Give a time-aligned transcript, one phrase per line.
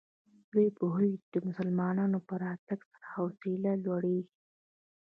[0.51, 4.35] دوی پوهېږي چې د مسلمانانو په راتګ سره حوصلې لوړېږي.